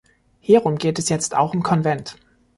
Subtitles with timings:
[0.39, 2.15] Hierum geht es jetzt auch im Konvent.